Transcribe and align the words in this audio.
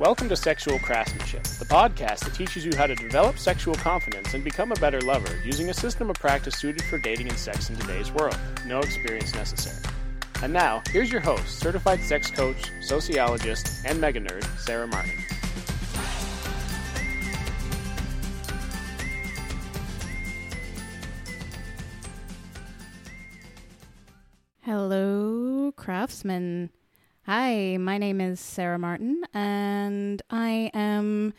Welcome 0.00 0.30
to 0.30 0.36
Sexual 0.36 0.78
Craftsmanship, 0.78 1.42
the 1.42 1.66
podcast 1.66 2.20
that 2.20 2.32
teaches 2.32 2.64
you 2.64 2.74
how 2.74 2.86
to 2.86 2.94
develop 2.94 3.36
sexual 3.36 3.74
confidence 3.74 4.32
and 4.32 4.42
become 4.42 4.72
a 4.72 4.76
better 4.76 4.98
lover 5.02 5.38
using 5.44 5.68
a 5.68 5.74
system 5.74 6.08
of 6.08 6.16
practice 6.16 6.56
suited 6.56 6.82
for 6.84 6.98
dating 6.98 7.28
and 7.28 7.36
sex 7.36 7.68
in 7.68 7.76
today's 7.76 8.10
world. 8.10 8.34
No 8.64 8.80
experience 8.80 9.34
necessary. 9.34 9.76
And 10.42 10.54
now, 10.54 10.82
here's 10.88 11.12
your 11.12 11.20
host, 11.20 11.58
certified 11.58 12.00
sex 12.00 12.30
coach, 12.30 12.70
sociologist, 12.80 13.84
and 13.84 14.00
mega 14.00 14.20
nerd, 14.20 14.42
Sarah 14.58 14.86
Martin. 14.86 15.22
Hello, 24.62 25.72
craftsmen. 25.76 26.70
Hi, 27.26 27.76
my 27.76 27.98
name 27.98 28.18
is 28.18 28.40
Sarah 28.40 28.78
Martin, 28.78 29.24
and 29.34 30.22
I 30.30 30.70
am 30.72 31.34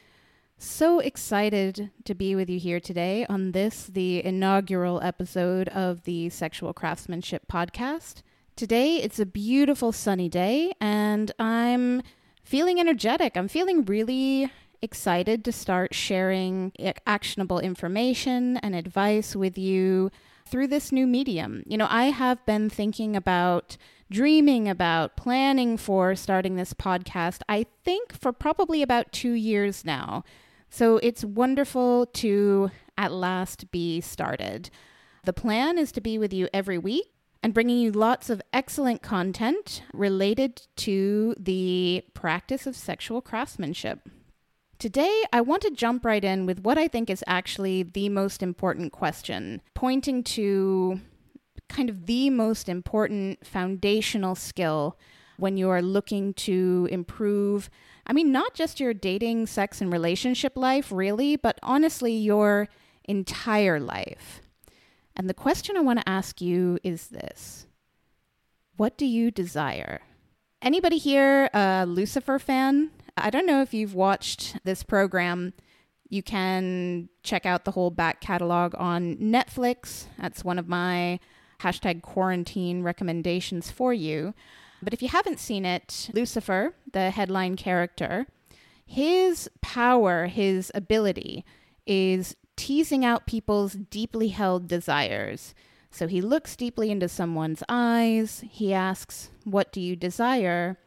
so 0.59 0.99
excited 0.99 1.89
to 2.05 2.13
be 2.13 2.35
with 2.35 2.51
you 2.51 2.59
here 2.59 2.79
today 2.79 3.25
on 3.27 3.51
this, 3.51 3.87
the 3.87 4.23
inaugural 4.23 5.01
episode 5.01 5.69
of 5.69 6.03
the 6.03 6.29
Sexual 6.29 6.73
Craftsmanship 6.73 7.47
Podcast. 7.47 8.21
Today, 8.55 8.97
it's 8.97 9.19
a 9.19 9.25
beautiful 9.25 9.91
sunny 9.91 10.29
day, 10.29 10.71
and 10.79 11.31
I'm 11.39 12.03
feeling 12.43 12.79
energetic. 12.79 13.35
I'm 13.35 13.47
feeling 13.47 13.83
really 13.83 14.51
excited 14.83 15.43
to 15.45 15.51
start 15.51 15.95
sharing 15.95 16.73
actionable 17.07 17.59
information 17.59 18.57
and 18.57 18.75
advice 18.75 19.35
with 19.35 19.57
you 19.57 20.11
through 20.45 20.67
this 20.67 20.91
new 20.91 21.07
medium. 21.07 21.63
You 21.65 21.77
know, 21.77 21.87
I 21.89 22.05
have 22.05 22.45
been 22.45 22.69
thinking 22.69 23.15
about, 23.15 23.77
dreaming 24.11 24.67
about, 24.67 25.15
planning 25.15 25.77
for 25.77 26.15
starting 26.15 26.55
this 26.55 26.73
podcast, 26.73 27.41
I 27.49 27.65
think 27.83 28.13
for 28.13 28.31
probably 28.31 28.83
about 28.83 29.11
two 29.11 29.31
years 29.31 29.83
now. 29.83 30.23
So 30.69 30.97
it's 30.97 31.23
wonderful 31.23 32.05
to 32.05 32.69
at 32.97 33.11
last 33.11 33.71
be 33.71 34.01
started. 34.01 34.69
The 35.23 35.33
plan 35.33 35.77
is 35.77 35.91
to 35.93 36.01
be 36.01 36.17
with 36.17 36.33
you 36.33 36.49
every 36.53 36.77
week 36.77 37.05
and 37.41 37.53
bringing 37.53 37.79
you 37.79 37.91
lots 37.91 38.29
of 38.29 38.41
excellent 38.53 39.01
content 39.01 39.81
related 39.93 40.67
to 40.75 41.33
the 41.39 42.03
practice 42.13 42.67
of 42.67 42.75
sexual 42.75 43.21
craftsmanship. 43.21 44.07
Today, 44.77 45.23
I 45.31 45.41
want 45.41 45.61
to 45.61 45.71
jump 45.71 46.03
right 46.03 46.23
in 46.23 46.45
with 46.45 46.61
what 46.61 46.77
I 46.77 46.87
think 46.87 47.09
is 47.09 47.23
actually 47.27 47.83
the 47.83 48.09
most 48.09 48.43
important 48.43 48.91
question, 48.91 49.61
pointing 49.73 50.23
to 50.23 50.99
kind 51.71 51.89
of 51.89 52.05
the 52.05 52.29
most 52.29 52.69
important 52.69 53.45
foundational 53.45 54.35
skill 54.35 54.97
when 55.37 55.57
you 55.57 55.69
are 55.69 55.81
looking 55.81 56.33
to 56.35 56.87
improve. 56.91 57.69
I 58.05 58.13
mean, 58.13 58.31
not 58.31 58.53
just 58.53 58.79
your 58.79 58.93
dating, 58.93 59.47
sex, 59.47 59.81
and 59.81 59.91
relationship 59.91 60.55
life, 60.55 60.91
really, 60.91 61.35
but 61.35 61.57
honestly, 61.63 62.13
your 62.13 62.67
entire 63.05 63.79
life. 63.79 64.41
And 65.15 65.29
the 65.29 65.33
question 65.33 65.75
I 65.75 65.81
want 65.81 65.99
to 65.99 66.09
ask 66.09 66.41
you 66.41 66.77
is 66.83 67.07
this 67.07 67.65
What 68.77 68.97
do 68.97 69.05
you 69.05 69.31
desire? 69.31 70.01
Anybody 70.61 70.97
here 70.97 71.49
a 71.53 71.85
Lucifer 71.87 72.37
fan? 72.37 72.91
I 73.17 73.29
don't 73.29 73.47
know 73.47 73.61
if 73.61 73.73
you've 73.73 73.95
watched 73.95 74.57
this 74.63 74.83
program. 74.83 75.53
You 76.07 76.21
can 76.21 77.09
check 77.23 77.45
out 77.45 77.65
the 77.65 77.71
whole 77.71 77.89
back 77.89 78.21
catalog 78.21 78.75
on 78.77 79.15
Netflix. 79.15 80.05
That's 80.19 80.43
one 80.43 80.59
of 80.59 80.67
my 80.67 81.19
hashtag 81.61 82.01
quarantine 82.01 82.83
recommendations 82.83 83.71
for 83.71 83.93
you. 83.93 84.33
But 84.81 84.93
if 84.93 85.01
you 85.01 85.09
haven't 85.09 85.39
seen 85.39 85.65
it, 85.65 86.09
Lucifer, 86.13 86.73
the 86.91 87.11
headline 87.11 87.55
character, 87.55 88.25
his 88.85 89.49
power, 89.61 90.27
his 90.27 90.71
ability 90.73 91.45
is 91.85 92.35
teasing 92.55 93.05
out 93.05 93.27
people's 93.27 93.73
deeply 93.73 94.29
held 94.29 94.67
desires. 94.67 95.53
So 95.91 96.07
he 96.07 96.21
looks 96.21 96.55
deeply 96.55 96.89
into 96.89 97.07
someone's 97.07 97.63
eyes. 97.69 98.43
He 98.49 98.73
asks, 98.73 99.29
What 99.43 99.71
do 99.71 99.81
you 99.81 99.95
desire? 99.95 100.77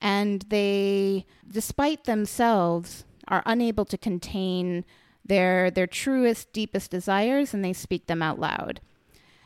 and 0.00 0.42
they, 0.48 1.26
despite 1.48 2.04
themselves, 2.04 3.04
are 3.28 3.42
unable 3.46 3.84
to 3.84 3.98
contain 3.98 4.84
their 5.24 5.70
their 5.70 5.86
truest, 5.86 6.52
deepest 6.52 6.90
desires, 6.90 7.52
and 7.52 7.64
they 7.64 7.72
speak 7.72 8.06
them 8.06 8.22
out 8.22 8.40
loud. 8.40 8.80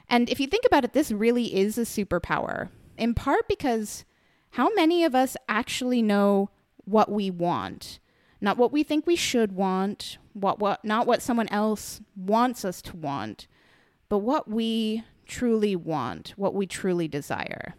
And 0.09 0.29
if 0.29 0.39
you 0.41 0.47
think 0.47 0.65
about 0.67 0.85
it, 0.85 0.93
this 0.93 1.11
really 1.11 1.55
is 1.55 1.79
a 1.79 1.83
superpower, 1.83 2.69
in 2.97 3.15
part 3.15 3.49
because 3.49 4.05
how 4.51 4.73
many 4.75 5.05
of 5.05 5.15
us 5.15 5.37
actually 5.49 6.03
know 6.03 6.51
what 6.85 7.11
we 7.11 7.31
want? 7.31 7.99
Not 8.41 8.59
what 8.59 8.73
we 8.73 8.83
think 8.83 9.07
we 9.07 9.17
should 9.17 9.53
want, 9.53 10.19
what, 10.35 10.59
what 10.59 10.85
not 10.85 11.07
what 11.07 11.23
someone 11.23 11.49
else 11.49 12.01
wants 12.15 12.65
us 12.65 12.83
to 12.83 12.97
want, 12.97 13.47
but 14.09 14.19
what 14.19 14.49
we 14.49 15.03
truly 15.27 15.75
want, 15.75 16.35
what 16.37 16.55
we 16.55 16.67
truly 16.67 17.09
desire. 17.09 17.75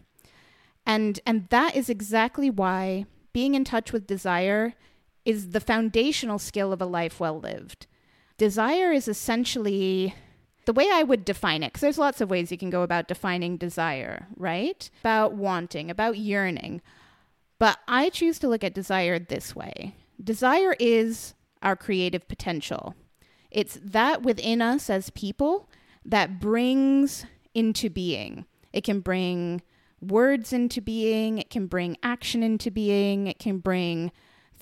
And 0.84 1.20
and 1.24 1.48
that 1.50 1.76
is 1.76 1.88
exactly 1.88 2.50
why 2.50 3.06
being 3.32 3.54
in 3.54 3.64
touch 3.64 3.92
with 3.92 4.06
desire 4.06 4.74
is 5.24 5.50
the 5.50 5.60
foundational 5.60 6.38
skill 6.38 6.72
of 6.72 6.80
a 6.80 6.86
life 6.86 7.20
well 7.20 7.38
lived. 7.38 7.86
Desire 8.38 8.92
is 8.92 9.08
essentially 9.08 10.14
the 10.66 10.72
way 10.72 10.88
I 10.92 11.02
would 11.02 11.24
define 11.24 11.62
it, 11.62 11.68
because 11.68 11.80
there's 11.80 11.98
lots 11.98 12.20
of 12.20 12.30
ways 12.30 12.52
you 12.52 12.58
can 12.58 12.70
go 12.70 12.82
about 12.82 13.08
defining 13.08 13.56
desire, 13.56 14.26
right? 14.36 14.88
About 15.00 15.32
wanting, 15.32 15.90
about 15.90 16.18
yearning. 16.18 16.82
But 17.58 17.78
I 17.88 18.10
choose 18.10 18.38
to 18.40 18.48
look 18.48 18.62
at 18.62 18.74
desire 18.74 19.18
this 19.18 19.56
way 19.56 19.94
desire 20.22 20.74
is 20.78 21.34
our 21.62 21.76
creative 21.76 22.28
potential, 22.28 22.94
it's 23.50 23.78
that 23.82 24.22
within 24.22 24.60
us 24.60 24.90
as 24.90 25.10
people 25.10 25.70
that 26.04 26.40
brings 26.40 27.24
into 27.54 27.88
being. 27.88 28.44
It 28.72 28.84
can 28.84 29.00
bring 29.00 29.62
words 30.00 30.52
into 30.52 30.80
being, 30.80 31.38
it 31.38 31.48
can 31.48 31.66
bring 31.66 31.96
action 32.02 32.42
into 32.42 32.70
being, 32.70 33.26
it 33.26 33.38
can 33.38 33.58
bring 33.58 34.12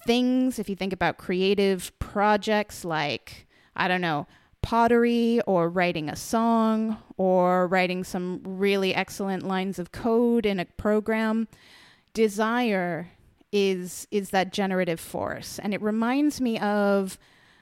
things. 0.06 0.59
If 0.59 0.69
you 0.69 0.76
think 0.76 0.93
about 0.93 1.19
creative 1.19 1.97
projects 1.98 2.84
like, 2.84 3.47
I 3.75 3.88
don't 3.88 4.00
know, 4.00 4.26
pottery 4.64 5.42
or 5.47 5.69
writing 5.69 6.08
a 6.08 6.16
song 6.16 6.97
or 7.19 7.66
writing 7.69 8.02
some 8.02 8.41
really 8.44 8.94
excellent 8.94 9.47
lines 9.47 9.78
of 9.78 9.92
code 9.92 10.47
in 10.47 10.58
a 10.58 10.64
program, 10.64 11.47
desire 12.14 13.10
is 13.52 14.08
is 14.10 14.30
that 14.30 14.54
generative 14.54 14.98
force. 14.98 15.58
And 15.58 15.75
it 15.75 15.82
reminds 15.82 16.41
me 16.41 16.58
of 16.58 17.19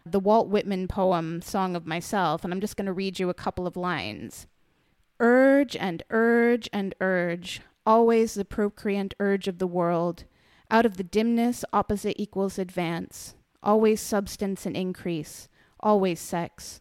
the 0.06 0.20
Walt 0.20 0.48
Whitman 0.48 0.86
poem 0.86 1.42
Song 1.42 1.74
of 1.74 1.86
Myself, 1.86 2.44
and 2.44 2.54
I'm 2.54 2.60
just 2.60 2.76
going 2.76 2.86
to 2.86 2.92
read 2.92 3.18
you 3.18 3.28
a 3.28 3.34
couple 3.34 3.66
of 3.66 3.76
lines. 3.76 4.46
Urge 5.18 5.74
and 5.74 6.04
urge 6.10 6.68
and 6.72 6.94
urge, 7.00 7.62
always 7.84 8.34
the 8.34 8.44
procreant 8.44 9.12
urge 9.18 9.48
of 9.48 9.58
the 9.58 9.66
world. 9.66 10.24
Out 10.70 10.86
of 10.86 10.98
the 10.98 11.04
dimness, 11.04 11.64
opposite 11.72 12.20
equals 12.20 12.60
advance. 12.60 13.34
Always 13.60 14.00
substance 14.00 14.66
and 14.66 14.76
increase. 14.76 15.48
Always 15.80 16.20
sex. 16.20 16.80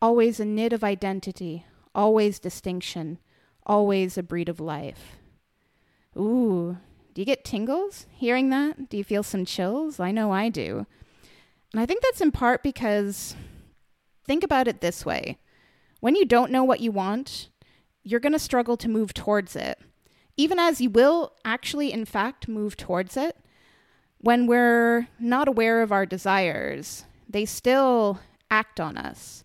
Always 0.00 0.40
a 0.40 0.44
knit 0.44 0.72
of 0.72 0.84
identity. 0.84 1.64
Always 1.94 2.38
distinction. 2.38 3.18
Always 3.64 4.16
a 4.18 4.22
breed 4.22 4.48
of 4.48 4.60
life. 4.60 5.16
Ooh, 6.16 6.78
do 7.14 7.22
you 7.22 7.26
get 7.26 7.44
tingles 7.44 8.06
hearing 8.10 8.50
that? 8.50 8.88
Do 8.88 8.96
you 8.96 9.04
feel 9.04 9.22
some 9.22 9.44
chills? 9.44 9.98
I 9.98 10.12
know 10.12 10.32
I 10.32 10.48
do. 10.48 10.86
And 11.72 11.80
I 11.80 11.86
think 11.86 12.02
that's 12.02 12.20
in 12.20 12.30
part 12.30 12.62
because 12.62 13.34
think 14.24 14.44
about 14.44 14.68
it 14.68 14.80
this 14.80 15.04
way 15.04 15.38
when 16.00 16.14
you 16.14 16.24
don't 16.24 16.52
know 16.52 16.62
what 16.62 16.80
you 16.80 16.92
want, 16.92 17.48
you're 18.02 18.20
going 18.20 18.32
to 18.32 18.38
struggle 18.38 18.76
to 18.76 18.88
move 18.88 19.14
towards 19.14 19.56
it. 19.56 19.78
Even 20.36 20.58
as 20.58 20.80
you 20.80 20.90
will 20.90 21.32
actually, 21.44 21.92
in 21.92 22.04
fact, 22.04 22.46
move 22.46 22.76
towards 22.76 23.16
it, 23.16 23.36
when 24.18 24.46
we're 24.46 25.08
not 25.18 25.48
aware 25.48 25.82
of 25.82 25.92
our 25.92 26.06
desires, 26.06 27.04
they 27.28 27.44
still 27.44 28.20
act 28.50 28.78
on 28.78 28.96
us. 28.96 29.42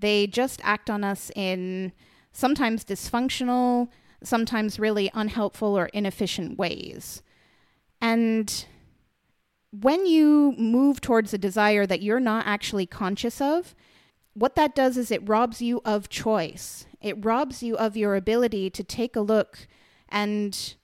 They 0.00 0.26
just 0.26 0.60
act 0.64 0.88
on 0.88 1.04
us 1.04 1.30
in 1.36 1.92
sometimes 2.32 2.84
dysfunctional, 2.84 3.88
sometimes 4.22 4.78
really 4.78 5.10
unhelpful 5.14 5.76
or 5.76 5.86
inefficient 5.86 6.58
ways. 6.58 7.22
And 8.00 8.64
when 9.70 10.06
you 10.06 10.54
move 10.58 11.00
towards 11.00 11.32
a 11.32 11.38
desire 11.38 11.86
that 11.86 12.02
you're 12.02 12.20
not 12.20 12.46
actually 12.46 12.86
conscious 12.86 13.40
of, 13.40 13.74
what 14.34 14.54
that 14.54 14.74
does 14.74 14.96
is 14.96 15.10
it 15.10 15.28
robs 15.28 15.60
you 15.60 15.80
of 15.84 16.08
choice. 16.08 16.86
It 17.00 17.24
robs 17.24 17.62
you 17.62 17.76
of 17.76 17.96
your 17.96 18.16
ability 18.16 18.70
to 18.70 18.84
take 18.84 19.16
a 19.16 19.20
look 19.20 19.66
and 20.08 20.74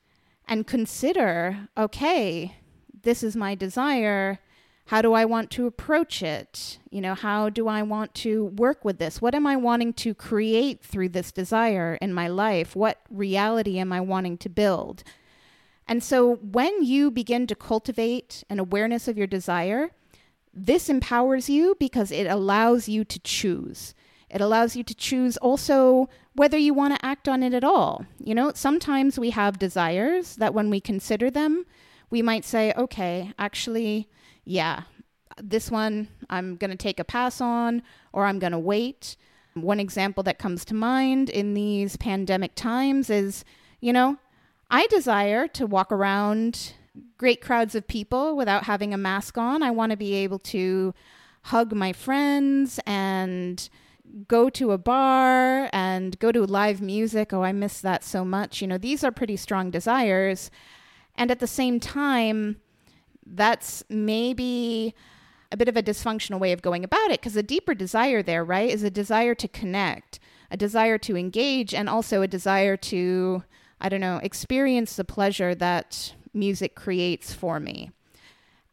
and 0.48 0.66
consider, 0.66 1.68
okay, 1.76 2.56
this 3.02 3.22
is 3.24 3.34
my 3.34 3.56
desire. 3.56 4.38
How 4.86 5.02
do 5.02 5.14
I 5.14 5.24
want 5.24 5.50
to 5.52 5.66
approach 5.66 6.22
it? 6.22 6.78
You 6.90 7.00
know, 7.00 7.14
how 7.14 7.50
do 7.50 7.66
I 7.66 7.82
want 7.82 8.14
to 8.16 8.44
work 8.44 8.84
with 8.84 8.98
this? 8.98 9.20
What 9.20 9.34
am 9.34 9.46
I 9.46 9.56
wanting 9.56 9.92
to 9.94 10.14
create 10.14 10.82
through 10.82 11.08
this 11.08 11.32
desire 11.32 11.98
in 12.00 12.14
my 12.14 12.28
life? 12.28 12.76
What 12.76 13.00
reality 13.10 13.78
am 13.78 13.92
I 13.92 14.00
wanting 14.00 14.38
to 14.38 14.48
build? 14.48 15.02
And 15.88 16.02
so 16.02 16.36
when 16.36 16.84
you 16.84 17.10
begin 17.10 17.48
to 17.48 17.56
cultivate 17.56 18.44
an 18.48 18.60
awareness 18.60 19.08
of 19.08 19.18
your 19.18 19.26
desire, 19.26 19.90
this 20.54 20.88
empowers 20.88 21.50
you 21.50 21.76
because 21.80 22.12
it 22.12 22.26
allows 22.26 22.88
you 22.88 23.04
to 23.04 23.18
choose. 23.18 23.92
It 24.30 24.40
allows 24.40 24.76
you 24.76 24.84
to 24.84 24.94
choose 24.94 25.36
also 25.36 26.08
whether 26.34 26.56
you 26.56 26.74
want 26.74 26.94
to 26.94 27.04
act 27.04 27.28
on 27.28 27.42
it 27.42 27.54
at 27.54 27.64
all. 27.64 28.04
You 28.18 28.34
know, 28.34 28.52
sometimes 28.54 29.18
we 29.18 29.30
have 29.30 29.58
desires 29.58 30.36
that 30.36 30.54
when 30.54 30.70
we 30.70 30.80
consider 30.80 31.30
them, 31.30 31.66
we 32.10 32.22
might 32.22 32.44
say, 32.44 32.72
okay, 32.76 33.32
actually, 33.38 34.08
yeah, 34.44 34.82
this 35.42 35.70
one 35.70 36.08
I'm 36.30 36.56
going 36.56 36.70
to 36.70 36.76
take 36.76 37.00
a 37.00 37.04
pass 37.04 37.40
on 37.40 37.82
or 38.12 38.24
I'm 38.24 38.38
going 38.38 38.52
to 38.52 38.58
wait. 38.58 39.16
One 39.54 39.80
example 39.80 40.22
that 40.24 40.38
comes 40.38 40.64
to 40.66 40.74
mind 40.74 41.30
in 41.30 41.54
these 41.54 41.96
pandemic 41.96 42.54
times 42.54 43.10
is, 43.10 43.44
you 43.80 43.92
know, 43.92 44.18
I 44.70 44.86
desire 44.88 45.48
to 45.48 45.66
walk 45.66 45.92
around 45.92 46.74
great 47.18 47.40
crowds 47.40 47.74
of 47.74 47.86
people 47.86 48.36
without 48.36 48.64
having 48.64 48.92
a 48.92 48.98
mask 48.98 49.38
on. 49.38 49.62
I 49.62 49.70
want 49.70 49.90
to 49.90 49.96
be 49.96 50.14
able 50.14 50.38
to 50.40 50.94
hug 51.42 51.72
my 51.72 51.92
friends 51.92 52.80
and 52.86 53.68
go 54.28 54.48
to 54.50 54.72
a 54.72 54.78
bar 54.78 55.68
and 55.72 56.18
go 56.18 56.32
to 56.32 56.44
live 56.44 56.80
music. 56.80 57.32
Oh, 57.32 57.42
I 57.42 57.52
miss 57.52 57.80
that 57.80 58.04
so 58.04 58.24
much. 58.24 58.60
You 58.60 58.68
know, 58.68 58.78
these 58.78 59.04
are 59.04 59.12
pretty 59.12 59.36
strong 59.36 59.70
desires. 59.70 60.50
And 61.16 61.30
at 61.30 61.40
the 61.40 61.46
same 61.46 61.80
time, 61.80 62.56
that's 63.26 63.82
maybe 63.88 64.94
a 65.50 65.56
bit 65.56 65.68
of 65.68 65.76
a 65.76 65.82
dysfunctional 65.82 66.40
way 66.40 66.52
of 66.52 66.62
going 66.62 66.84
about 66.84 67.10
it 67.10 67.20
because 67.20 67.34
the 67.34 67.42
deeper 67.42 67.74
desire 67.74 68.22
there, 68.22 68.44
right, 68.44 68.70
is 68.70 68.82
a 68.82 68.90
desire 68.90 69.34
to 69.34 69.48
connect, 69.48 70.18
a 70.50 70.56
desire 70.56 70.98
to 70.98 71.16
engage, 71.16 71.74
and 71.74 71.88
also 71.88 72.22
a 72.22 72.28
desire 72.28 72.76
to, 72.76 73.42
I 73.80 73.88
don't 73.88 74.00
know, 74.00 74.20
experience 74.22 74.96
the 74.96 75.04
pleasure 75.04 75.54
that 75.54 76.14
music 76.34 76.74
creates 76.74 77.32
for 77.32 77.58
me. 77.58 77.90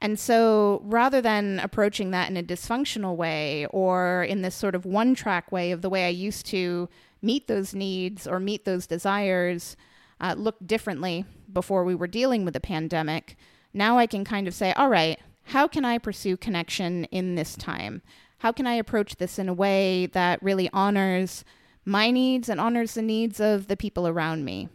And 0.02 0.20
so 0.20 0.82
rather 0.84 1.22
than 1.22 1.60
approaching 1.60 2.12
that 2.12 2.30
in 2.30 2.36
a 2.36 2.44
dysfunctional 2.44 3.16
way 3.16 3.66
or 3.68 4.24
in 4.24 4.42
this 4.42 4.54
sort 4.54 4.76
of 4.76 4.86
one 4.86 5.16
track 5.16 5.50
way 5.52 5.72
of 5.72 5.82
the 5.82 5.90
way 5.90 6.06
I 6.06 6.10
used 6.10 6.46
to 6.48 6.90
meet 7.22 7.48
those 7.48 7.74
needs 7.74 8.28
or 8.28 8.40
meet 8.42 8.66
those 8.66 8.86
desires, 8.86 9.78
uh, 10.20 10.36
look 10.38 10.58
differently 10.66 11.26
before 11.54 11.84
we 11.84 11.96
were 11.96 12.08
dealing 12.08 12.46
with 12.46 12.54
the 12.54 12.60
pandemic, 12.60 13.36
now 13.74 13.98
I 13.98 14.08
can 14.08 14.24
kind 14.24 14.48
of 14.48 14.54
say, 14.54 14.74
all 14.74 14.90
right, 14.90 15.20
how 15.44 15.68
can 15.68 15.86
I 15.86 15.98
pursue 15.98 16.38
connection 16.38 17.06
in 17.06 17.36
this 17.36 17.56
time? 17.56 18.02
How 18.40 18.52
can 18.52 18.68
I 18.68 18.74
approach 18.74 19.16
this 19.16 19.40
in 19.40 19.50
a 19.50 19.54
way 19.54 20.08
that 20.08 20.44
really 20.44 20.70
honors 20.74 21.44
my 21.86 22.12
needs 22.12 22.50
and 22.50 22.60
honors 22.60 22.94
the 22.94 23.02
needs 23.02 23.40
of 23.40 23.68
the 23.68 23.78
people 23.78 24.08
around 24.08 24.46
me? 24.46 24.70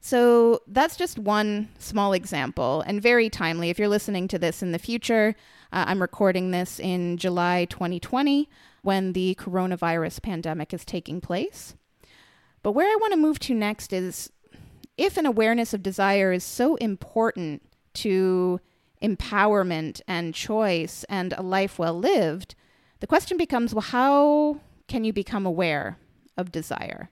So 0.00 0.60
that's 0.66 0.96
just 0.96 1.18
one 1.18 1.68
small 1.78 2.12
example 2.14 2.82
and 2.86 3.02
very 3.02 3.28
timely. 3.28 3.68
If 3.68 3.78
you're 3.78 3.88
listening 3.88 4.28
to 4.28 4.38
this 4.38 4.62
in 4.62 4.72
the 4.72 4.78
future, 4.78 5.36
uh, 5.72 5.84
I'm 5.86 6.00
recording 6.00 6.50
this 6.50 6.80
in 6.80 7.18
July 7.18 7.66
2020 7.66 8.48
when 8.82 9.12
the 9.12 9.36
coronavirus 9.38 10.22
pandemic 10.22 10.72
is 10.72 10.86
taking 10.86 11.20
place. 11.20 11.74
But 12.62 12.72
where 12.72 12.86
I 12.86 12.96
want 13.00 13.12
to 13.12 13.18
move 13.18 13.38
to 13.40 13.54
next 13.54 13.92
is 13.92 14.30
if 15.00 15.16
an 15.16 15.24
awareness 15.24 15.72
of 15.72 15.82
desire 15.82 16.30
is 16.30 16.44
so 16.44 16.76
important 16.76 17.62
to 17.94 18.60
empowerment 19.02 20.02
and 20.06 20.34
choice 20.34 21.04
and 21.08 21.32
a 21.32 21.42
life 21.42 21.78
well 21.78 21.98
lived, 21.98 22.54
the 23.00 23.06
question 23.06 23.38
becomes 23.38 23.74
well, 23.74 23.80
how 23.80 24.60
can 24.88 25.02
you 25.04 25.12
become 25.12 25.46
aware 25.46 25.98
of 26.36 26.52
desire? 26.52 27.08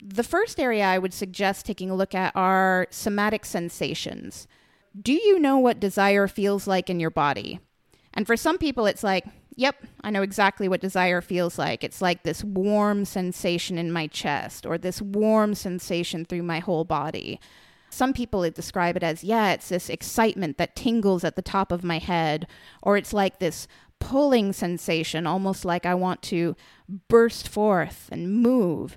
The 0.00 0.22
first 0.22 0.60
area 0.60 0.84
I 0.84 0.98
would 0.98 1.12
suggest 1.12 1.66
taking 1.66 1.90
a 1.90 1.96
look 1.96 2.14
at 2.14 2.36
are 2.36 2.86
somatic 2.90 3.44
sensations. 3.44 4.46
Do 5.00 5.12
you 5.12 5.40
know 5.40 5.58
what 5.58 5.80
desire 5.80 6.28
feels 6.28 6.68
like 6.68 6.88
in 6.88 7.00
your 7.00 7.10
body? 7.10 7.58
And 8.14 8.28
for 8.28 8.36
some 8.36 8.58
people, 8.58 8.86
it's 8.86 9.02
like, 9.02 9.26
yep, 9.58 9.84
I 10.02 10.10
know 10.10 10.22
exactly 10.22 10.68
what 10.68 10.80
desire 10.80 11.20
feels 11.20 11.58
like. 11.58 11.82
It's 11.82 12.00
like 12.00 12.22
this 12.22 12.44
warm 12.44 13.04
sensation 13.04 13.76
in 13.76 13.90
my 13.90 14.06
chest 14.06 14.64
or 14.64 14.78
this 14.78 15.02
warm 15.02 15.56
sensation 15.56 16.24
through 16.24 16.44
my 16.44 16.60
whole 16.60 16.84
body. 16.84 17.40
Some 17.90 18.12
people 18.12 18.48
describe 18.50 18.96
it 18.96 19.02
as, 19.02 19.24
yeah, 19.24 19.52
it's 19.52 19.68
this 19.68 19.90
excitement 19.90 20.58
that 20.58 20.76
tingles 20.76 21.24
at 21.24 21.34
the 21.34 21.42
top 21.42 21.72
of 21.72 21.82
my 21.82 21.98
head, 21.98 22.46
or 22.82 22.96
it's 22.96 23.12
like 23.12 23.40
this 23.40 23.66
pulling 23.98 24.52
sensation, 24.52 25.26
almost 25.26 25.64
like 25.64 25.84
I 25.84 25.94
want 25.94 26.22
to 26.24 26.54
burst 27.08 27.48
forth 27.48 28.08
and 28.12 28.40
move. 28.40 28.96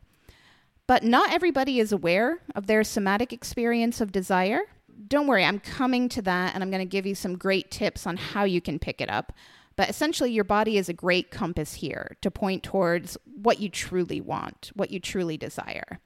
But 0.85 1.03
not 1.03 1.33
everybody 1.33 1.79
is 1.79 1.91
aware 1.91 2.41
of 2.53 2.67
their 2.67 2.83
somatic 2.83 3.33
experience 3.33 3.99
of 3.99 4.11
desire. 4.11 4.61
Don't 5.07 5.25
worry, 5.25 5.43
I'm 5.43 5.59
coming 5.59 6.07
to 6.09 6.21
that 6.21 6.53
and 6.53 6.61
I'm 6.61 6.69
going 6.69 6.85
to 6.85 6.85
give 6.85 7.07
you 7.07 7.15
some 7.15 7.35
great 7.35 7.71
tips 7.71 8.05
on 8.05 8.17
how 8.17 8.43
you 8.43 8.61
can 8.61 8.77
pick 8.77 9.01
it 9.01 9.09
up. 9.09 9.33
But 9.75 9.89
essentially, 9.89 10.31
your 10.31 10.44
body 10.44 10.77
is 10.77 10.89
a 10.89 10.94
great 10.94 11.31
compass 11.31 11.75
here 11.75 12.18
to 12.21 12.29
point 12.29 12.63
towards 12.63 13.18
what 13.25 13.59
you 13.59 13.69
truly 13.69 14.21
want, 14.21 14.71
what 14.75 14.91
you 14.91 15.00
truly 15.00 15.38
desire. 15.38 16.00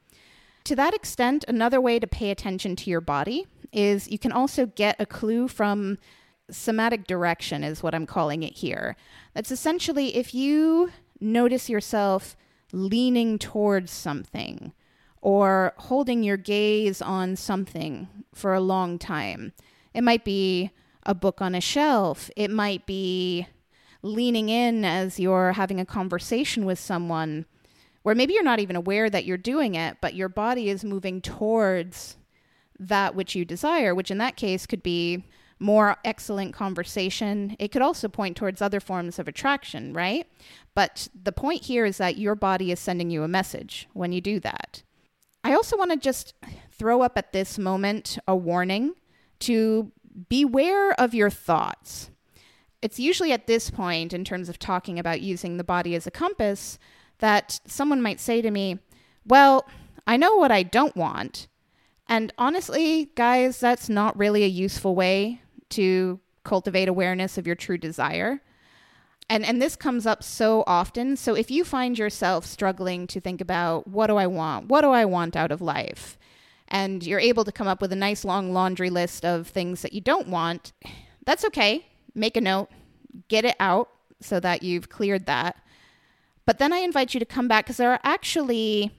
To 0.66 0.76
that 0.76 0.94
extent, 0.94 1.46
another 1.48 1.80
way 1.80 2.00
to 2.00 2.08
pay 2.08 2.32
attention 2.32 2.76
to 2.78 2.90
your 2.90 3.02
body 3.02 3.46
is 3.72 4.10
you 4.10 4.18
can 4.18 4.32
also 4.32 4.66
get 4.66 4.96
a 5.00 5.06
clue 5.06 5.48
from 5.48 5.98
somatic 6.50 7.06
direction, 7.08 7.64
is 7.64 7.84
what 7.84 7.96
I'm 7.96 8.06
calling 8.06 8.44
it 8.44 8.58
here. 8.58 8.96
That's 9.34 9.52
essentially 9.52 10.16
if 10.16 10.34
you 10.34 10.92
notice 11.20 11.70
yourself 11.70 12.36
leaning 12.72 13.40
towards 13.40 13.92
something 13.92 14.74
or 15.22 15.74
holding 15.78 16.24
your 16.24 16.38
gaze 16.38 17.02
on 17.02 17.36
something 17.36 18.08
for 18.34 18.54
a 18.54 18.60
long 18.60 19.00
time. 19.00 19.54
It 19.94 20.04
might 20.04 20.24
be 20.24 20.72
a 21.04 21.16
book 21.16 21.42
on 21.42 21.56
a 21.56 21.62
shelf, 21.62 22.30
it 22.36 22.50
might 22.50 22.86
be 22.86 23.48
leaning 24.06 24.50
in 24.50 24.86
as 24.86 25.20
you're 25.20 25.54
having 25.54 25.80
a 25.80 25.86
conversation 25.86 26.66
with 26.66 26.80
someone 26.80 27.46
where 28.04 28.16
maybe 28.16 28.34
you're 28.34 28.44
not 28.44 28.60
even 28.60 28.76
aware 28.76 29.10
that 29.10 29.26
you're 29.26 29.38
doing 29.38 29.74
it, 29.74 29.98
but 30.00 30.14
your 30.14 30.30
body 30.30 30.70
is 30.70 30.86
moving 30.86 31.22
towards 31.22 32.18
that 32.78 33.16
which 33.16 33.36
you 33.36 33.44
desire, 33.44 33.96
which 33.96 34.12
in 34.12 34.20
that 34.20 34.36
case 34.36 34.68
could 34.68 34.84
be 34.84 35.24
more 35.58 35.98
excellent 36.06 36.54
conversation. 36.54 37.56
It 37.58 37.72
could 37.72 37.82
also 37.82 38.08
point 38.08 38.38
towards 38.38 38.62
other 38.62 38.80
forms 38.80 39.18
of 39.18 39.28
attraction, 39.28 39.94
right? 39.94 40.28
But 40.76 41.08
the 41.20 41.32
point 41.32 41.64
here 41.64 41.86
is 41.86 41.98
that 41.98 42.18
your 42.18 42.36
body 42.36 42.72
is 42.72 42.80
sending 42.80 43.10
you 43.10 43.24
a 43.24 43.28
message 43.28 43.88
when 43.94 44.12
you 44.12 44.22
do 44.22 44.40
that. 44.42 44.84
I 45.44 45.54
also 45.54 45.78
want 45.78 45.92
to 45.92 45.98
just 45.98 46.34
throw 46.72 47.02
up 47.02 47.18
at 47.18 47.32
this 47.32 47.58
moment 47.58 48.20
a 48.28 48.36
warning 48.36 48.94
to 49.40 49.92
beware 50.30 50.92
of 51.00 51.14
your 51.14 51.30
thoughts. 51.30 52.12
It's 52.82 53.00
usually 53.00 53.32
at 53.32 53.48
this 53.48 53.70
point, 53.70 54.14
in 54.14 54.24
terms 54.24 54.50
of 54.50 54.60
talking 54.60 55.00
about 55.00 55.22
using 55.22 55.58
the 55.58 55.64
body 55.64 55.96
as 55.96 56.06
a 56.06 56.12
compass, 56.12 56.78
that 57.20 57.60
someone 57.66 58.02
might 58.02 58.20
say 58.20 58.42
to 58.42 58.52
me, 58.52 58.80
Well, 59.26 59.68
I 60.06 60.18
know 60.18 60.36
what 60.36 60.52
I 60.52 60.64
don't 60.64 60.96
want. 60.96 61.48
And 62.08 62.32
honestly, 62.38 63.12
guys, 63.16 63.60
that's 63.60 63.90
not 63.90 64.18
really 64.18 64.44
a 64.44 64.48
useful 64.48 64.96
way 64.96 65.42
to 65.70 66.20
cultivate 66.44 66.88
awareness 66.88 67.38
of 67.38 67.48
your 67.48 67.56
true 67.56 67.78
desire. 67.78 68.42
And 69.28 69.44
and 69.44 69.60
this 69.60 69.76
comes 69.76 70.06
up 70.06 70.24
so 70.24 70.64
often. 70.68 71.18
So 71.18 71.34
if 71.34 71.50
you 71.50 71.64
find 71.64 71.98
yourself 71.98 72.46
struggling 72.46 73.08
to 73.08 73.20
think 73.20 73.42
about 73.42 73.88
what 73.88 74.08
do 74.08 74.18
I 74.18 74.28
want? 74.28 74.68
What 74.68 74.82
do 74.82 74.92
I 74.92 75.06
want 75.06 75.36
out 75.36 75.52
of 75.52 75.62
life? 75.62 76.20
And 76.68 77.04
you're 77.04 77.20
able 77.20 77.44
to 77.44 77.52
come 77.52 77.68
up 77.68 77.82
with 77.82 77.92
a 77.92 77.96
nice 77.96 78.24
long 78.24 78.54
laundry 78.54 78.90
list 78.90 79.26
of 79.26 79.48
things 79.48 79.82
that 79.82 79.94
you 79.94 80.02
don't 80.02 80.28
want, 80.28 80.74
that's 81.26 81.46
okay. 81.46 81.88
Make 82.16 82.38
a 82.38 82.42
note, 82.42 82.70
get 83.28 83.46
it 83.46 83.56
out 83.60 83.90
so 84.22 84.40
that 84.40 84.64
you've 84.64 84.90
cleared 84.90 85.26
that. 85.26 85.58
But 86.46 86.60
then 86.60 86.72
I 86.72 86.78
invite 86.78 87.14
you 87.14 87.20
to 87.20 87.26
come 87.26 87.48
back 87.48 87.66
because 87.66 87.78
there 87.78 87.92
are 87.92 88.00
actually 88.04 88.92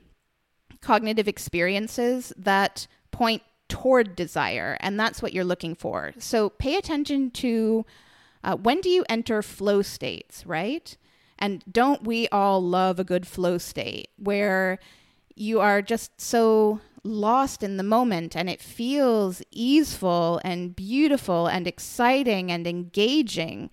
cognitive 0.80 1.26
experiences 1.26 2.32
that 2.36 2.86
point 3.10 3.42
toward 3.68 4.14
desire, 4.14 4.76
and 4.80 4.98
that's 4.98 5.22
what 5.22 5.32
you're 5.32 5.44
looking 5.44 5.74
for. 5.74 6.12
So 6.18 6.50
pay 6.50 6.76
attention 6.76 7.30
to 7.32 7.84
uh, 8.44 8.56
when 8.56 8.80
do 8.80 8.88
you 8.88 9.04
enter 9.08 9.42
flow 9.42 9.82
states, 9.82 10.46
right? 10.46 10.96
And 11.38 11.64
don't 11.70 12.04
we 12.04 12.28
all 12.28 12.62
love 12.62 12.98
a 12.98 13.04
good 13.04 13.26
flow 13.26 13.58
state 13.58 14.08
where 14.16 14.78
you 15.34 15.60
are 15.60 15.82
just 15.82 16.20
so 16.20 16.80
lost 17.06 17.62
in 17.62 17.76
the 17.76 17.82
moment 17.82 18.36
and 18.36 18.50
it 18.50 18.60
feels 18.60 19.42
easeful 19.50 20.40
and 20.44 20.74
beautiful 20.76 21.46
and 21.46 21.66
exciting 21.66 22.50
and 22.50 22.66
engaging? 22.66 23.70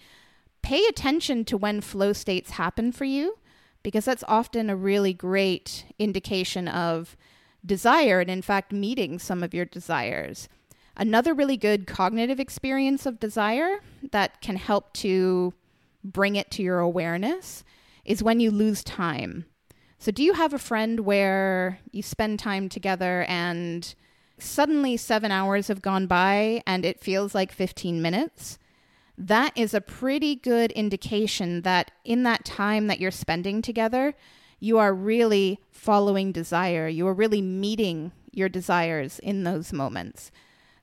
Pay 0.62 0.86
attention 0.86 1.44
to 1.46 1.58
when 1.58 1.82
flow 1.82 2.14
states 2.14 2.52
happen 2.52 2.92
for 2.92 3.06
you 3.06 3.38
because 3.84 4.06
that's 4.06 4.24
often 4.28 4.70
a 4.70 4.76
really 4.76 5.14
great 5.14 5.86
indication 6.00 6.68
of 6.68 7.18
desire 7.66 8.22
and, 8.22 8.30
in 8.30 8.42
fact, 8.42 8.72
meeting 8.72 9.20
some 9.20 9.44
of 9.44 9.54
your 9.54 9.66
desires. 9.66 10.48
Another 10.96 11.34
really 11.34 11.58
good 11.58 11.88
cognitive 11.88 12.40
experience 12.40 13.06
of 13.06 13.20
desire 13.20 13.80
that 14.12 14.42
can 14.42 14.56
help 14.56 14.94
to 14.94 15.54
bring 16.04 16.36
it 16.36 16.52
to 16.52 16.62
your 16.62 16.80
awareness 16.80 17.64
is 18.06 18.22
when 18.24 18.40
you 18.40 18.52
lose 18.52 18.84
time. 18.84 19.46
So, 20.04 20.12
do 20.12 20.22
you 20.22 20.34
have 20.34 20.54
a 20.54 20.60
friend 20.60 21.00
where 21.00 21.80
you 21.94 22.04
spend 22.04 22.38
time 22.38 22.68
together 22.68 23.24
and 23.30 23.96
suddenly 24.38 24.98
seven 24.98 25.32
hours 25.32 25.70
have 25.70 25.82
gone 25.82 26.08
by 26.08 26.62
and 26.68 26.84
it 26.84 27.00
feels 27.00 27.34
like 27.34 27.54
15 27.54 28.02
minutes, 28.02 28.60
that 29.18 29.54
is 29.56 29.74
a 29.74 29.80
pretty 29.80 30.36
good 30.36 30.74
indication 30.74 31.62
that 31.62 31.92
in 32.04 32.24
that 32.24 32.44
time 32.44 32.88
that 32.88 33.00
you're 33.00 33.12
spending 33.12 33.62
together, 33.62 34.14
you 34.60 34.78
are 34.78 34.94
really 34.94 35.62
following 35.72 36.34
desire. 36.34 36.90
You 36.90 37.08
are 37.08 37.14
really 37.14 37.42
meeting 37.42 38.12
your 38.34 38.50
desires 38.50 39.20
in 39.20 39.46
those 39.46 39.72
moments. 39.72 40.32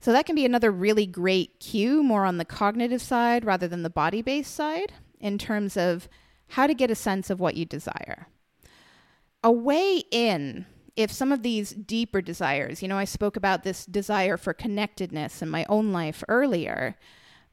So 0.00 0.12
that 0.12 0.24
can 0.24 0.34
be 0.34 0.46
another 0.46 0.70
really 0.70 1.04
great 1.04 1.60
cue, 1.60 2.02
more 2.02 2.24
on 2.24 2.38
the 2.38 2.46
cognitive 2.46 3.02
side 3.02 3.44
rather 3.44 3.68
than 3.68 3.82
the 3.82 3.90
body 3.90 4.22
based 4.22 4.54
side, 4.54 4.94
in 5.20 5.36
terms 5.36 5.76
of 5.76 6.08
how 6.48 6.66
to 6.66 6.72
get 6.72 6.90
a 6.90 6.94
sense 6.94 7.28
of 7.28 7.38
what 7.38 7.54
you 7.54 7.66
desire. 7.66 8.26
A 9.42 9.50
way 9.50 10.02
in, 10.10 10.66
if 10.96 11.10
some 11.10 11.32
of 11.32 11.42
these 11.42 11.70
deeper 11.70 12.20
desires, 12.20 12.82
you 12.82 12.88
know, 12.88 12.98
I 12.98 13.04
spoke 13.04 13.36
about 13.36 13.62
this 13.62 13.86
desire 13.86 14.36
for 14.36 14.52
connectedness 14.52 15.40
in 15.40 15.48
my 15.48 15.64
own 15.68 15.92
life 15.92 16.22
earlier, 16.28 16.96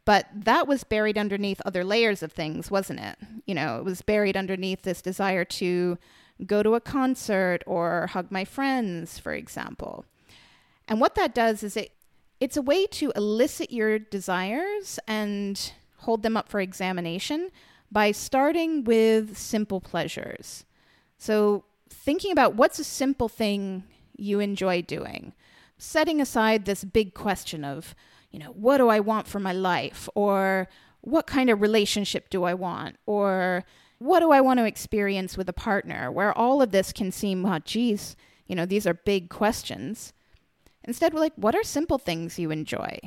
but 0.03 0.27
that 0.33 0.67
was 0.67 0.83
buried 0.83 1.17
underneath 1.17 1.61
other 1.65 1.83
layers 1.83 2.23
of 2.23 2.31
things, 2.31 2.69
wasn't 2.71 2.99
it? 2.99 3.15
You 3.45 3.55
know, 3.55 3.77
it 3.77 3.85
was 3.85 4.01
buried 4.01 4.37
underneath 4.37 4.83
this 4.83 5.01
desire 5.01 5.45
to 5.45 5.97
go 6.45 6.61
to 6.61 6.75
a 6.75 6.81
concert 6.81 7.63
or 7.65 8.07
hug 8.07 8.31
my 8.31 8.45
friends, 8.45 9.17
for 9.17 9.33
example. 9.33 10.05
And 10.87 11.01
what 11.01 11.15
that 11.15 11.33
does 11.33 11.63
is 11.63 11.75
it 11.77 11.91
it's 12.39 12.57
a 12.57 12.61
way 12.61 12.85
to 12.85 13.11
elicit 13.15 13.71
your 13.71 13.97
desires 13.97 14.99
and 15.07 15.73
hold 15.97 16.21
them 16.21 16.37
up 16.37 16.49
for 16.49 16.59
examination 16.59 17.49
by 17.91 18.11
starting 18.11 18.83
with 18.83 19.37
simple 19.37 19.81
pleasures. 19.81 20.63
So, 21.17 21.65
thinking 21.89 22.31
about 22.31 22.55
what's 22.55 22.79
a 22.79 22.83
simple 22.83 23.29
thing 23.29 23.83
you 24.15 24.39
enjoy 24.39 24.81
doing, 24.81 25.33
setting 25.77 26.21
aside 26.21 26.65
this 26.65 26.83
big 26.83 27.13
question 27.13 27.63
of, 27.63 27.95
you 28.31 28.39
know, 28.39 28.51
what 28.51 28.77
do 28.77 28.89
I 28.89 28.99
want 28.99 29.27
for 29.27 29.39
my 29.39 29.53
life? 29.53 30.09
Or 30.15 30.67
what 31.01 31.27
kind 31.27 31.49
of 31.49 31.61
relationship 31.61 32.29
do 32.29 32.43
I 32.43 32.53
want? 32.53 32.97
Or 33.05 33.63
what 33.99 34.19
do 34.19 34.31
I 34.31 34.41
want 34.41 34.59
to 34.59 34.65
experience 34.65 35.37
with 35.37 35.47
a 35.49 35.53
partner? 35.53 36.11
Where 36.11 36.37
all 36.37 36.61
of 36.61 36.71
this 36.71 36.91
can 36.91 37.11
seem, 37.11 37.45
oh, 37.45 37.59
geez, 37.59 38.15
you 38.47 38.55
know, 38.55 38.65
these 38.65 38.87
are 38.87 38.93
big 38.93 39.29
questions. 39.29 40.13
Instead, 40.83 41.13
we're 41.13 41.19
like, 41.19 41.35
what 41.35 41.55
are 41.55 41.63
simple 41.63 41.97
things 41.97 42.39
you 42.39 42.51
enjoy? 42.51 42.99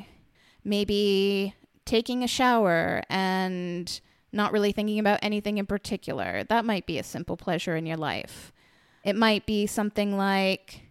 Maybe 0.63 1.55
taking 1.85 2.23
a 2.23 2.27
shower 2.27 3.01
and 3.09 3.99
not 4.31 4.51
really 4.51 4.71
thinking 4.71 4.99
about 4.99 5.19
anything 5.21 5.57
in 5.57 5.65
particular. 5.65 6.43
That 6.43 6.65
might 6.65 6.85
be 6.85 6.97
a 6.97 7.03
simple 7.03 7.37
pleasure 7.37 7.75
in 7.75 7.85
your 7.85 7.97
life. 7.97 8.53
It 9.03 9.15
might 9.15 9.45
be 9.45 9.65
something 9.65 10.17
like 10.17 10.81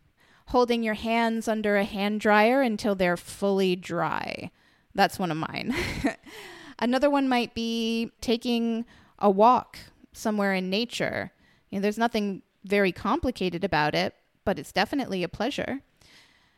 holding 0.46 0.82
your 0.82 0.94
hands 0.94 1.46
under 1.46 1.76
a 1.76 1.84
hand 1.84 2.20
dryer 2.20 2.60
until 2.60 2.94
they're 2.94 3.16
fully 3.16 3.76
dry. 3.76 4.50
That's 4.94 5.18
one 5.18 5.30
of 5.30 5.36
mine. 5.36 5.74
Another 6.78 7.08
one 7.08 7.28
might 7.28 7.54
be 7.54 8.10
taking 8.20 8.84
a 9.18 9.30
walk 9.30 9.78
somewhere 10.12 10.54
in 10.54 10.70
nature. 10.70 11.30
You 11.70 11.78
know, 11.78 11.82
there's 11.82 11.98
nothing 11.98 12.42
very 12.64 12.90
complicated 12.90 13.62
about 13.62 13.94
it, 13.94 14.14
but 14.44 14.58
it's 14.58 14.72
definitely 14.72 15.22
a 15.22 15.28
pleasure. 15.28 15.80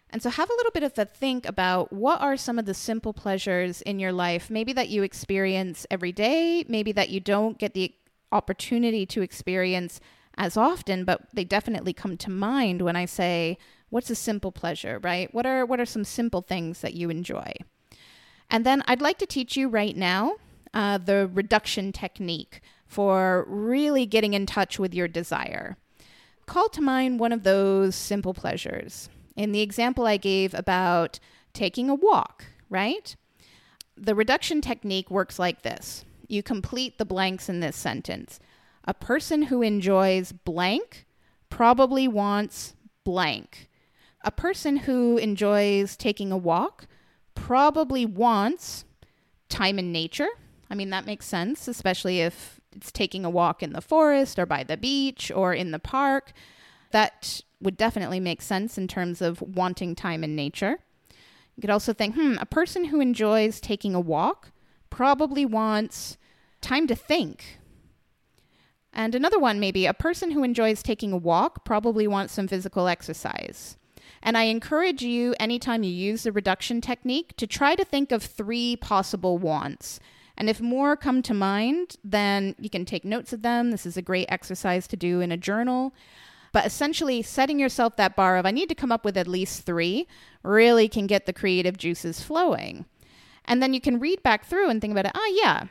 And 0.09 0.23
so 0.23 0.30
have 0.30 0.49
a 0.49 0.54
little 0.54 0.73
bit 0.73 0.82
of 0.82 0.99
a 0.99 1.04
think 1.04 1.47
about 1.47 1.92
what 1.92 2.21
are 2.21 2.37
some 2.37 2.59
of 2.59 2.66
the 2.66 2.75
simple 2.75 3.12
pleasures 3.12 3.80
in 3.82 3.99
your 3.99 4.12
life, 4.12 4.50
maybe 4.50 4.73
that 4.75 4.90
you 4.90 5.02
experience 5.02 5.87
every 5.90 6.12
day, 6.12 6.64
maybe 6.68 6.92
that 6.92 7.09
you 7.09 7.18
don't 7.18 7.59
get 7.59 7.73
the 7.75 7.94
opportunity 8.30 9.06
to 9.06 9.23
experience 9.23 10.00
as 10.36 10.56
often, 10.56 11.04
but 11.04 11.22
they 11.32 11.44
definitely 11.44 11.92
come 11.92 12.16
to 12.16 12.30
mind 12.30 12.82
when 12.82 12.96
I 12.96 13.04
say, 13.04 13.58
what's 13.90 14.10
a 14.10 14.14
simple 14.14 14.52
pleasure, 14.52 14.98
right? 15.02 15.32
What 15.34 15.46
are 15.46 15.66
what 15.66 15.80
are 15.80 15.86
some 15.86 16.04
simple 16.04 16.40
things 16.40 16.80
that 16.80 16.94
you 16.94 17.10
enjoy? 17.10 17.52
And 18.50 18.66
then 18.66 18.82
I'd 18.86 19.00
like 19.00 19.18
to 19.18 19.26
teach 19.26 19.56
you 19.56 19.68
right 19.68 19.96
now 19.96 20.36
uh, 20.74 20.98
the 20.98 21.28
reduction 21.32 21.92
technique 21.92 22.60
for 22.86 23.44
really 23.48 24.06
getting 24.06 24.34
in 24.34 24.46
touch 24.46 24.78
with 24.78 24.94
your 24.94 25.08
desire. 25.08 25.76
Call 26.46 26.68
to 26.70 26.80
mind 26.80 27.20
one 27.20 27.32
of 27.32 27.44
those 27.44 27.94
simple 27.94 28.34
pleasures. 28.34 29.08
In 29.36 29.52
the 29.52 29.60
example 29.60 30.06
I 30.06 30.16
gave 30.16 30.52
about 30.54 31.18
taking 31.52 31.88
a 31.88 31.94
walk, 31.94 32.46
right? 32.68 33.14
The 33.96 34.14
reduction 34.14 34.60
technique 34.60 35.10
works 35.10 35.38
like 35.38 35.62
this 35.62 36.04
you 36.28 36.42
complete 36.42 36.96
the 36.96 37.04
blanks 37.04 37.50
in 37.50 37.60
this 37.60 37.76
sentence. 37.76 38.40
A 38.84 38.94
person 38.94 39.42
who 39.42 39.62
enjoys 39.62 40.32
blank 40.32 41.06
probably 41.48 42.08
wants 42.08 42.74
blank. 43.04 43.68
A 44.24 44.30
person 44.30 44.78
who 44.78 45.18
enjoys 45.18 45.96
taking 45.96 46.32
a 46.32 46.36
walk 46.36 46.86
probably 47.34 48.06
wants 48.06 48.84
time 49.48 49.78
in 49.78 49.92
nature. 49.92 50.28
I 50.70 50.74
mean, 50.74 50.90
that 50.90 51.06
makes 51.06 51.26
sense, 51.26 51.68
especially 51.68 52.20
if 52.20 52.60
it's 52.74 52.90
taking 52.90 53.24
a 53.24 53.30
walk 53.30 53.62
in 53.62 53.72
the 53.72 53.80
forest 53.80 54.38
or 54.38 54.46
by 54.46 54.64
the 54.64 54.76
beach 54.76 55.30
or 55.34 55.52
in 55.52 55.70
the 55.70 55.78
park. 55.78 56.32
That 56.90 57.40
would 57.60 57.76
definitely 57.76 58.20
make 58.20 58.42
sense 58.42 58.78
in 58.78 58.88
terms 58.88 59.22
of 59.22 59.40
wanting 59.42 59.94
time 59.94 60.24
in 60.24 60.34
nature. 60.34 60.78
You 61.56 61.60
could 61.60 61.70
also 61.70 61.92
think, 61.92 62.14
hmm, 62.14 62.36
a 62.40 62.46
person 62.46 62.86
who 62.86 63.00
enjoys 63.00 63.60
taking 63.60 63.94
a 63.94 64.00
walk 64.00 64.50
probably 64.90 65.44
wants 65.44 66.16
time 66.60 66.86
to 66.86 66.94
think. 66.94 67.58
And 68.92 69.14
another 69.14 69.38
one, 69.38 69.58
maybe 69.58 69.87
a 69.87 69.94
person 69.94 70.32
who 70.32 70.44
enjoys 70.44 70.82
taking 70.82 71.12
a 71.12 71.16
walk 71.16 71.64
probably 71.64 72.06
wants 72.06 72.34
some 72.34 72.49
physical 72.49 72.88
exercise. 72.88 73.76
And 74.22 74.37
I 74.37 74.44
encourage 74.44 75.02
you, 75.02 75.34
anytime 75.40 75.82
you 75.82 75.90
use 75.90 76.22
the 76.22 76.32
reduction 76.32 76.80
technique, 76.80 77.37
to 77.38 77.46
try 77.46 77.75
to 77.75 77.84
think 77.84 78.12
of 78.12 78.22
three 78.22 78.76
possible 78.76 79.38
wants. 79.38 79.99
And 80.37 80.49
if 80.49 80.61
more 80.61 80.96
come 80.96 81.22
to 81.22 81.34
mind, 81.34 81.96
then 82.04 82.54
you 82.58 82.70
can 82.70 82.84
take 82.84 83.04
notes 83.04 83.32
of 83.32 83.42
them. 83.42 83.70
This 83.70 83.84
is 83.84 83.96
a 83.96 84.02
great 84.02 84.26
exercise 84.28 84.87
to 84.88 84.96
do 84.96 85.20
in 85.20 85.32
a 85.32 85.37
journal. 85.37 85.92
But 86.52 86.66
essentially, 86.66 87.22
setting 87.22 87.58
yourself 87.58 87.96
that 87.96 88.14
bar 88.14 88.37
of, 88.37 88.46
I 88.46 88.50
need 88.50 88.68
to 88.68 88.75
come 88.75 88.92
up 88.92 89.04
with 89.04 89.16
at 89.16 89.26
least 89.26 89.64
three, 89.64 90.06
really 90.42 90.88
can 90.88 91.06
get 91.06 91.26
the 91.26 91.32
creative 91.32 91.78
juices 91.78 92.22
flowing. 92.22 92.84
And 93.44 93.62
then 93.62 93.75
you 93.75 93.80
can 93.80 93.99
read 93.99 94.22
back 94.22 94.44
through 94.44 94.68
and 94.68 94.80
think 94.80 94.92
about 94.92 95.06
it. 95.06 95.12
Ah, 95.14 95.20
oh, 95.20 95.40
yeah, 95.42 95.64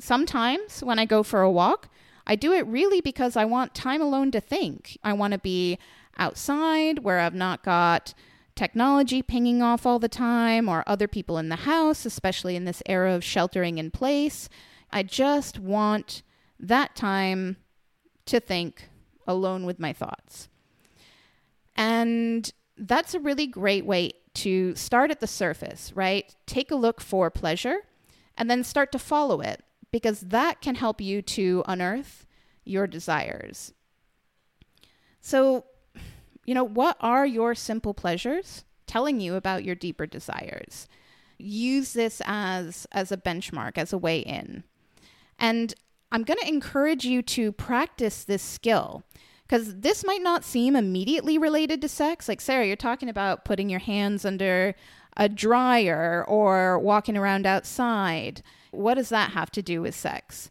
sometimes 0.00 0.82
when 0.82 0.98
I 0.98 1.04
go 1.04 1.22
for 1.22 1.42
a 1.42 1.50
walk, 1.50 1.88
I 2.26 2.36
do 2.36 2.52
it 2.52 2.66
really 2.66 3.00
because 3.00 3.36
I 3.36 3.44
want 3.44 3.74
time 3.74 4.00
alone 4.00 4.30
to 4.32 4.40
think. 4.40 4.98
I 5.02 5.12
want 5.12 5.32
to 5.32 5.38
be 5.38 5.78
outside 6.18 7.00
where 7.00 7.18
I've 7.18 7.34
not 7.34 7.62
got 7.62 8.14
technology 8.54 9.22
pinging 9.22 9.62
off 9.62 9.86
all 9.86 9.98
the 9.98 10.08
time 10.08 10.68
or 10.68 10.84
other 10.86 11.08
people 11.08 11.38
in 11.38 11.48
the 11.48 11.56
house, 11.56 12.04
especially 12.04 12.54
in 12.54 12.64
this 12.64 12.82
era 12.86 13.14
of 13.14 13.24
sheltering 13.24 13.78
in 13.78 13.90
place. 13.90 14.48
I 14.90 15.02
just 15.02 15.58
want 15.58 16.22
that 16.60 16.94
time 16.94 17.56
to 18.26 18.40
think 18.40 18.88
alone 19.26 19.64
with 19.64 19.78
my 19.78 19.92
thoughts. 19.92 20.48
And 21.74 22.52
that's 22.76 23.14
a 23.14 23.20
really 23.20 23.46
great 23.46 23.86
way 23.86 24.12
to 24.34 24.74
start 24.74 25.10
at 25.10 25.20
the 25.20 25.26
surface, 25.26 25.92
right? 25.94 26.34
Take 26.46 26.70
a 26.70 26.76
look 26.76 27.00
for 27.00 27.30
pleasure 27.30 27.78
and 28.36 28.50
then 28.50 28.64
start 28.64 28.92
to 28.92 28.98
follow 28.98 29.40
it 29.40 29.62
because 29.92 30.20
that 30.20 30.60
can 30.60 30.74
help 30.74 31.00
you 31.00 31.22
to 31.22 31.62
unearth 31.68 32.26
your 32.64 32.86
desires. 32.86 33.72
So, 35.20 35.66
you 36.44 36.54
know, 36.54 36.64
what 36.64 36.96
are 37.00 37.26
your 37.26 37.54
simple 37.54 37.94
pleasures 37.94 38.64
telling 38.86 39.20
you 39.20 39.36
about 39.36 39.64
your 39.64 39.76
deeper 39.76 40.06
desires? 40.06 40.88
Use 41.38 41.92
this 41.92 42.20
as 42.24 42.86
as 42.90 43.12
a 43.12 43.16
benchmark, 43.16 43.78
as 43.78 43.92
a 43.92 43.98
way 43.98 44.20
in. 44.20 44.64
And 45.38 45.74
I'm 46.10 46.24
going 46.24 46.38
to 46.40 46.48
encourage 46.48 47.04
you 47.04 47.22
to 47.22 47.52
practice 47.52 48.24
this 48.24 48.42
skill 48.42 49.02
because 49.46 49.80
this 49.80 50.04
might 50.04 50.22
not 50.22 50.44
seem 50.44 50.76
immediately 50.76 51.38
related 51.38 51.80
to 51.82 51.88
sex. 51.88 52.28
Like, 52.28 52.40
Sarah, 52.40 52.66
you're 52.66 52.76
talking 52.76 53.08
about 53.08 53.44
putting 53.44 53.68
your 53.68 53.80
hands 53.80 54.24
under 54.24 54.74
a 55.16 55.28
dryer 55.28 56.24
or 56.26 56.78
walking 56.78 57.16
around 57.16 57.46
outside. 57.46 58.42
What 58.72 58.94
does 58.94 59.10
that 59.10 59.30
have 59.30 59.50
to 59.52 59.62
do 59.62 59.80
with 59.80 59.94
sex? 59.94 60.50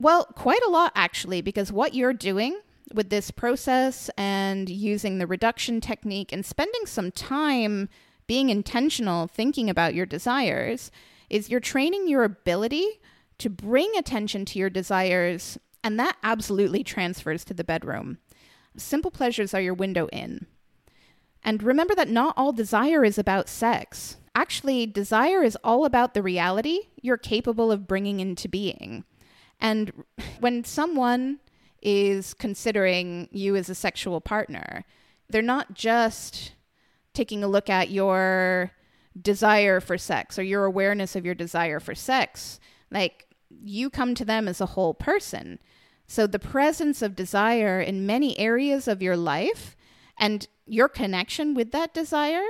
Well, 0.00 0.24
quite 0.24 0.62
a 0.66 0.70
lot, 0.70 0.90
actually, 0.96 1.42
because 1.42 1.70
what 1.70 1.94
you're 1.94 2.12
doing 2.12 2.60
with 2.92 3.08
this 3.08 3.30
process 3.30 4.10
and 4.18 4.68
using 4.68 5.18
the 5.18 5.26
reduction 5.26 5.80
technique 5.80 6.32
and 6.32 6.44
spending 6.44 6.86
some 6.86 7.12
time 7.12 7.88
being 8.26 8.50
intentional, 8.50 9.28
thinking 9.28 9.70
about 9.70 9.94
your 9.94 10.06
desires, 10.06 10.90
is 11.30 11.50
you're 11.50 11.60
training 11.60 12.08
your 12.08 12.24
ability 12.24 13.00
to 13.38 13.48
bring 13.48 13.92
attention 13.96 14.44
to 14.46 14.58
your 14.58 14.70
desires, 14.70 15.58
and 15.84 15.98
that 15.98 16.16
absolutely 16.22 16.82
transfers 16.84 17.44
to 17.44 17.54
the 17.54 17.64
bedroom. 17.64 18.18
Simple 18.76 19.10
pleasures 19.10 19.54
are 19.54 19.60
your 19.60 19.74
window 19.74 20.06
in. 20.08 20.46
And 21.44 21.62
remember 21.62 21.94
that 21.94 22.08
not 22.08 22.34
all 22.36 22.52
desire 22.52 23.04
is 23.04 23.18
about 23.18 23.48
sex. 23.48 24.16
Actually, 24.34 24.86
desire 24.86 25.42
is 25.42 25.58
all 25.62 25.84
about 25.84 26.14
the 26.14 26.22
reality 26.22 26.80
you're 27.00 27.18
capable 27.18 27.70
of 27.70 27.86
bringing 27.86 28.20
into 28.20 28.48
being. 28.48 29.04
And 29.60 29.92
when 30.40 30.64
someone 30.64 31.38
is 31.82 32.34
considering 32.34 33.28
you 33.30 33.56
as 33.56 33.68
a 33.68 33.74
sexual 33.74 34.20
partner, 34.20 34.84
they're 35.28 35.42
not 35.42 35.74
just 35.74 36.52
taking 37.12 37.44
a 37.44 37.48
look 37.48 37.68
at 37.68 37.90
your 37.90 38.72
desire 39.20 39.80
for 39.80 39.98
sex 39.98 40.38
or 40.38 40.42
your 40.42 40.64
awareness 40.64 41.14
of 41.14 41.26
your 41.26 41.34
desire 41.34 41.80
for 41.80 41.94
sex. 41.94 42.58
Like 42.90 43.26
you 43.62 43.90
come 43.90 44.14
to 44.14 44.24
them 44.24 44.48
as 44.48 44.60
a 44.60 44.66
whole 44.66 44.94
person. 44.94 45.58
So 46.06 46.26
the 46.26 46.38
presence 46.38 47.02
of 47.02 47.16
desire 47.16 47.80
in 47.80 48.06
many 48.06 48.38
areas 48.38 48.88
of 48.88 49.02
your 49.02 49.16
life 49.16 49.76
and 50.18 50.46
your 50.66 50.88
connection 50.88 51.54
with 51.54 51.72
that 51.72 51.92
desire 51.92 52.44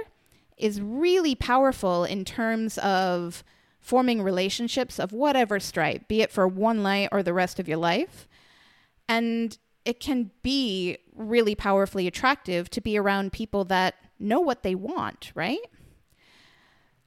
is 0.56 0.80
really 0.80 1.34
powerful 1.34 2.04
in 2.04 2.24
terms 2.24 2.78
of 2.78 3.44
forming 3.80 4.22
relationships 4.22 4.98
of 5.00 5.12
whatever 5.12 5.58
stripe, 5.58 6.06
be 6.08 6.22
it 6.22 6.30
for 6.30 6.46
one 6.46 6.82
night 6.82 7.08
or 7.12 7.22
the 7.22 7.34
rest 7.34 7.58
of 7.58 7.68
your 7.68 7.78
life. 7.78 8.28
And 9.08 9.56
it 9.84 9.98
can 9.98 10.30
be 10.42 10.98
really 11.14 11.54
powerfully 11.54 12.06
attractive 12.06 12.70
to 12.70 12.80
be 12.80 12.96
around 12.96 13.32
people 13.32 13.64
that 13.64 13.96
know 14.18 14.40
what 14.40 14.62
they 14.62 14.74
want, 14.74 15.32
right? 15.34 15.58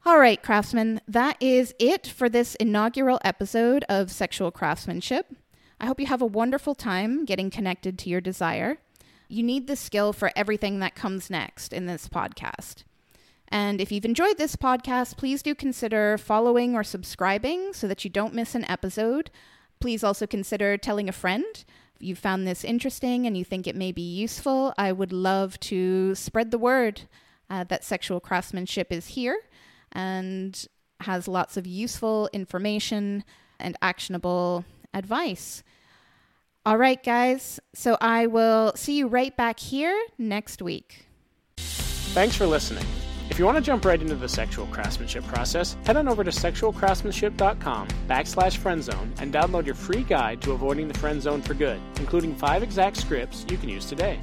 All 0.05 0.19
right, 0.19 0.41
craftsmen, 0.43 1.01
that 1.07 1.37
is 1.39 1.73
it 1.79 2.05
for 2.05 2.29
this 2.29 2.53
inaugural 2.55 3.19
episode 3.23 3.83
of 3.89 4.11
Sexual 4.11 4.51
Craftsmanship. 4.51 5.33
I 5.79 5.87
hope 5.87 5.99
you 5.99 6.05
have 6.05 6.21
a 6.21 6.27
wonderful 6.27 6.75
time 6.75 7.25
getting 7.25 7.49
connected 7.49 7.97
to 7.99 8.09
your 8.09 8.21
desire. 8.21 8.77
You 9.27 9.41
need 9.41 9.65
the 9.65 9.75
skill 9.75 10.13
for 10.13 10.31
everything 10.35 10.79
that 10.79 10.93
comes 10.93 11.29
next 11.29 11.73
in 11.73 11.87
this 11.87 12.07
podcast. 12.07 12.83
And 13.49 13.79
if 13.79 13.91
you've 13.91 14.05
enjoyed 14.05 14.37
this 14.37 14.55
podcast, 14.55 15.17
please 15.17 15.43
do 15.43 15.53
consider 15.53 16.17
following 16.17 16.75
or 16.75 16.83
subscribing 16.83 17.73
so 17.73 17.87
that 17.87 18.03
you 18.03 18.09
don't 18.09 18.33
miss 18.33 18.55
an 18.55 18.69
episode. 18.69 19.29
Please 19.79 20.03
also 20.03 20.25
consider 20.25 20.77
telling 20.77 21.07
a 21.07 21.13
friend. 21.13 21.63
If 21.95 22.01
you 22.01 22.15
found 22.15 22.47
this 22.47 22.63
interesting 22.63 23.25
and 23.25 23.37
you 23.37 23.45
think 23.45 23.67
it 23.67 23.75
may 23.75 23.91
be 23.91 24.01
useful, 24.01 24.73
I 24.77 24.91
would 24.91 25.13
love 25.13 25.59
to 25.61 26.15
spread 26.15 26.51
the 26.51 26.57
word 26.57 27.03
uh, 27.49 27.63
that 27.65 27.83
sexual 27.83 28.19
craftsmanship 28.19 28.91
is 28.91 29.07
here 29.07 29.39
and 29.91 30.67
has 31.01 31.27
lots 31.27 31.57
of 31.57 31.67
useful 31.67 32.29
information 32.33 33.23
and 33.59 33.77
actionable 33.81 34.65
advice. 34.93 35.63
All 36.65 36.77
right, 36.77 37.01
guys. 37.01 37.59
So 37.73 37.97
I 38.01 38.25
will 38.27 38.73
see 38.75 38.97
you 38.97 39.07
right 39.07 39.35
back 39.35 39.59
here 39.59 39.95
next 40.17 40.61
week. 40.61 41.05
Thanks 41.57 42.35
for 42.35 42.47
listening. 42.47 42.85
If 43.29 43.39
you 43.39 43.45
want 43.45 43.57
to 43.57 43.63
jump 43.63 43.83
right 43.83 44.01
into 44.01 44.15
the 44.15 44.29
sexual 44.29 44.65
craftsmanship 44.67 45.25
process, 45.25 45.75
head 45.85 45.97
on 45.97 46.07
over 46.07 46.23
to 46.23 46.31
sexualcraftsmanship.com 46.31 47.87
backslash 48.07 48.57
friendzone 48.57 49.09
and 49.19 49.33
download 49.33 49.65
your 49.65 49.75
free 49.75 50.03
guide 50.03 50.41
to 50.43 50.51
avoiding 50.51 50.87
the 50.87 50.97
friend 50.99 51.21
zone 51.21 51.41
for 51.41 51.53
good, 51.53 51.81
including 51.97 52.35
five 52.35 52.63
exact 52.63 52.97
scripts 52.97 53.45
you 53.49 53.57
can 53.57 53.67
use 53.67 53.85
today. 53.85 54.19